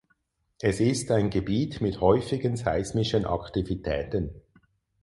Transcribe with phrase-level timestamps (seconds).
[0.59, 4.31] Es ist ein Gebiet mit häufigen seismischen Aktivitäten.